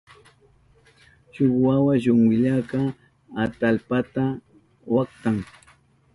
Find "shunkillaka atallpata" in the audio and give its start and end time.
2.03-4.23